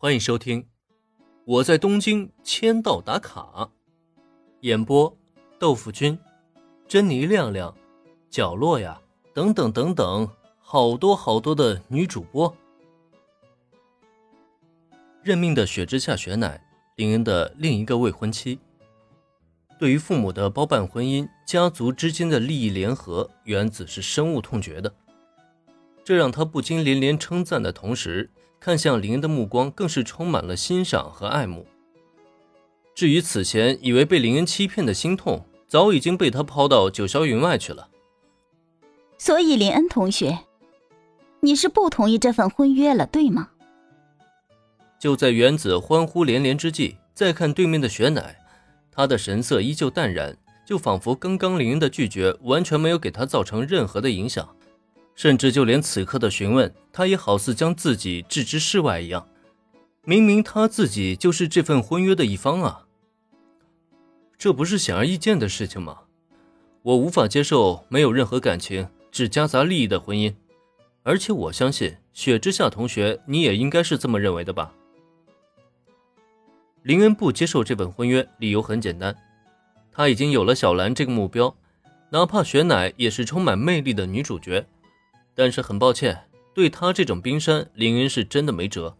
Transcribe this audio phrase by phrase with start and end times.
[0.00, 0.62] 欢迎收听
[1.44, 3.40] 《我在东京签到打卡》，
[4.60, 5.18] 演播：
[5.58, 6.16] 豆腐君、
[6.86, 7.76] 珍妮亮亮、
[8.30, 9.02] 角落呀，
[9.34, 10.30] 等等等等，
[10.60, 12.56] 好多好多的女主播。
[15.24, 18.60] 任命的雪之下雪乃，林恩的另一个未婚妻。
[19.80, 24.94] 对于父母的包办婚姻，家族之间的利益联合，原子是深恶痛绝的。
[26.04, 28.30] 这让他不禁连连称赞的同时。
[28.60, 31.66] 看向林恩的目光更是充满了欣赏和爱慕。
[32.94, 37.88] 至于此前以为被林恩欺骗的心痛，早已经被他抛到九霄云外去了。
[39.16, 40.40] 所以，林恩同学，
[41.40, 43.50] 你是不同意这份婚约了，对吗？
[44.98, 48.36] 就在原子欢呼连连之际，再看对面的雪乃，
[48.90, 54.56] 他的神色依旧淡然，就仿佛刚刚林恩的拒绝完全没有给他造成任何的影响。
[55.18, 59.26] 甚至就连此刻的询问，他也好似将自己置之事外一样。
[60.04, 62.86] 明明他自己就是这份婚约的一方啊！
[64.38, 66.02] 这不是显而易见的事情吗？
[66.82, 70.32] 我无法接受没有任何感情、只夹杂利益的婚姻。
[71.02, 74.72] 而且我相信雪之下同学，你也应该是这么认为的吧？
[76.84, 79.16] 林恩不接受这份婚约，理由很简单，
[79.90, 81.52] 他已经有了小兰这个目标，
[82.10, 84.64] 哪怕雪乃也是充满魅力的女主角。
[85.38, 88.96] 但是很抱歉，对他这种冰山，林恩是真的没辙。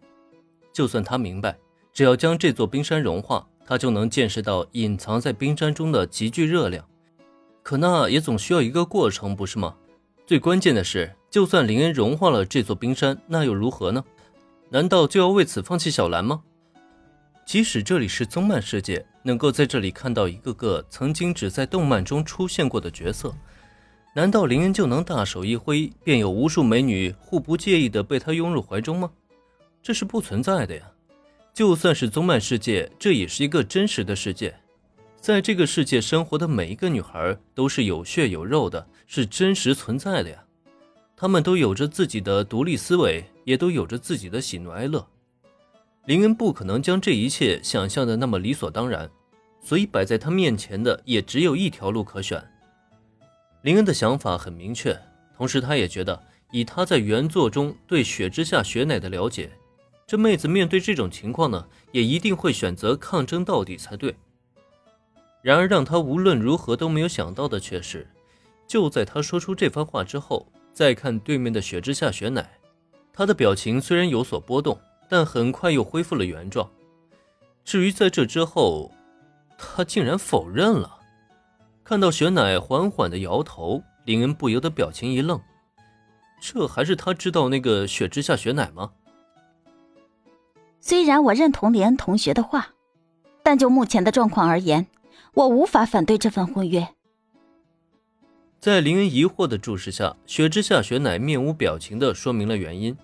[0.72, 1.58] 就算他明白，
[1.92, 6.86] 只要将这座冰山融化，他就能见识到隐藏在冰山中的极具热量。
[7.64, 9.74] 可那也总需要一个过程，不是吗？
[10.28, 14.04] 最关键的是，就算林恩融化了这座冰山，那又如何呢？
[14.70, 16.44] 难道就要为此放弃小兰吗？
[17.44, 23.34] 即使这里是宗漫世界，能够在这里看到一个个曾经只在动漫中出现过的角色。
[24.18, 29.08] 难道林恩就能大手一挥，便有无数美女互不介意的被他拥入怀中吗？
[29.80, 30.82] 这是不存在的呀！
[31.54, 34.52] 就算是宗漫世界，这也是一个真实的世界，
[35.20, 40.44] 在这个世界生活的每一个女孩都是有血有肉的，是真实存在的呀。
[41.16, 45.06] 她们都有着自己的独立思维，也都有着自己的喜怒哀乐。
[46.06, 49.08] 林恩不可能将这一切想象的那么理所当然，
[49.62, 52.44] 所以摆在他面前的也只有一条路可选。
[53.62, 54.98] 林恩的想法很明确，
[55.36, 59.50] 同时他也觉得，以他在原作中对雪之下雪乃的了解，
[60.06, 64.14] 这妹子面对这种情况呢，也一定会选择抗争到底才对。
[65.42, 68.08] 然而，让他无论如何都没有想到的却是，
[68.66, 72.58] 就在他说出这番话之后，再看对面的雪之下雪乃，
[73.12, 76.70] 他的表情虽然有所波动，但很快又恢复了原状。
[77.64, 78.92] 至于在这之后，
[79.56, 80.97] 他竟然否认了。
[81.88, 85.40] 看到雪乃缓缓的摇头，林恩不由得表情一愣。
[86.38, 88.92] 这还是他知道那个雪之下雪乃吗？
[90.82, 92.74] 虽然我认同林恩同学的话，
[93.42, 94.86] 但就目前的状况而言，
[95.32, 96.86] 我无法反对这份婚约。
[98.60, 102.94] 在林恩疑惑的注视下，雪之下雪乃面无表情的说明了原因。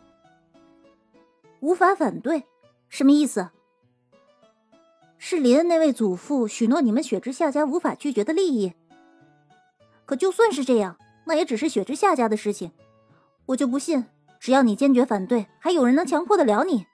[1.61, 2.44] 无法反对，
[2.91, 3.49] 什么意思？
[5.27, 8.75] 是林恩那位祖父许诺你们雪之下家无法拒绝的利益。
[10.05, 12.73] 可就算是这样，那也只是雪之下家的事情。
[13.47, 14.05] 我就不信，
[14.39, 16.85] 只要你坚决反对，还有人能强迫得了你。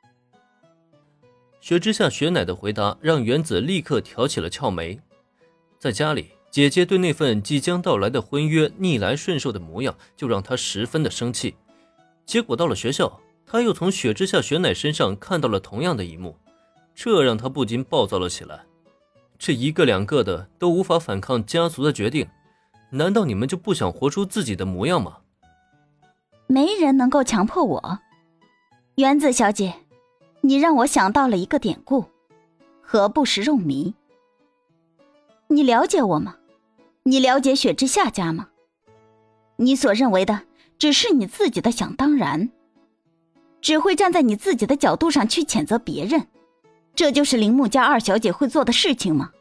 [1.61, 5.01] 雪之下雪乃的回答让原子立刻挑起了俏眉。
[5.81, 11.57] 在家里，姐姐对那份即将到来的婚约逆来顺受的模样，就让他十分的生气。
[12.25, 16.37] 结果到了学校，他又从雪之下雪乃身上看到了同样的一幕。
[17.03, 18.61] 这让他不禁暴躁了起来。
[19.39, 22.29] 这一个两个的都无法反抗家族的决定，
[22.91, 25.17] 难道你们就不想活出自己的模样吗？
[26.47, 28.01] 没人能够强迫我。
[28.97, 29.77] 原子小姐，
[30.43, 32.05] 你让我想到了一个典故：
[32.83, 33.95] 何不食肉糜？
[35.49, 36.37] 你了解我吗？
[37.05, 38.49] 你了解雪之下家吗？
[39.57, 40.43] 你所认为的
[40.77, 42.51] 只是你自己的想当然，
[43.63, 46.27] 只会站在你自己的角度上去谴责别人。
[46.95, 49.33] 这就是铃木家二小姐会做的事情吗？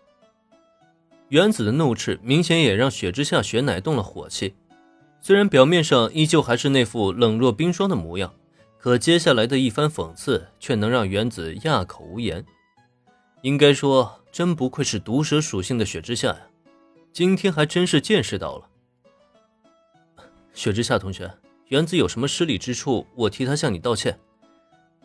[1.28, 4.56] 原子的怒斥明显也让雪之下雪乃动了火气，
[5.22, 8.34] 虽然表面上依旧还是那副冷若冰霜的模样，
[8.78, 12.46] 可接下来的一番讽刺却能让原子哑口无言。
[13.42, 16.40] 应该说，真不愧是毒蛇属性的雪之下呀，
[17.14, 18.66] 今天还真是见识到了。
[20.54, 21.32] 雪之下同学，
[21.68, 24.18] 原子有什么失礼之处，我替他向你道歉。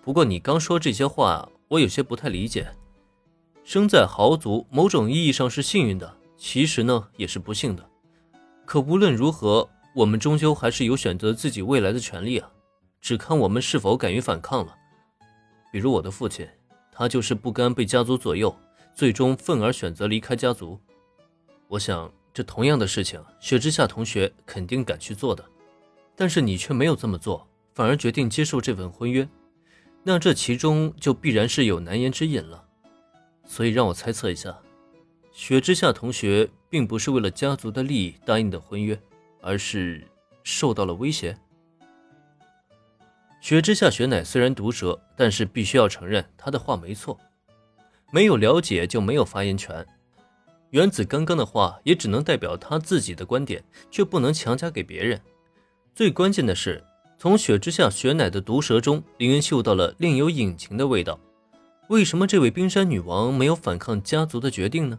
[0.03, 1.49] 不过你刚说这些话。
[1.75, 2.69] 我有些不太理解，
[3.65, 7.85] 生在豪族，某种意义上是幸运的，其实呢也是不幸的。
[8.65, 12.49] 可无论如何，我们终究还是有选择自己未来的权利啊，
[13.01, 14.73] 只看我们是否敢于反抗了。
[15.73, 16.47] 比如我的父亲，
[16.93, 18.55] 他就是不甘被家族左右，
[18.95, 20.79] 最终愤而选择离开家族。
[21.67, 25.45] 我想，这同样的事情，雪之下同学肯定敢去做的，
[26.15, 27.45] 但是你却没有这么做，
[27.75, 29.29] 反而决定接受这份婚约，
[30.05, 32.63] 那这其中就必然是有难言之隐了。
[33.47, 34.57] 所以让我猜测一下，
[35.33, 39.01] 雪之下同学并不是为了家族的利益答应的婚约，
[39.41, 40.07] 而是
[40.43, 41.37] 受到了威胁。
[43.41, 47.19] 雪之下雪乃虽然毒舌，但是必须要承认他的话没错。
[48.11, 49.85] 没有了解就没有发言权。
[50.71, 55.21] 原子刚刚的话也只能代表他自己的观点，却不能强加给别人。
[55.95, 56.83] 最关键的是，
[57.25, 61.19] 从雪之下雪乃的毒舌中，林恩嗅到了另有隐情的味道。
[61.89, 64.99] 为什么这位冰山女王没有反抗家族的决定呢？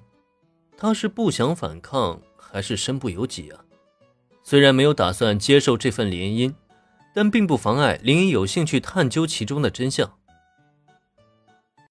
[0.76, 3.60] 她是不想反抗，还是身不由己啊？
[4.42, 6.52] 虽然没有打算接受这份联姻。
[7.14, 10.12] 但并不妨碍林恩有兴趣探究其中的真相。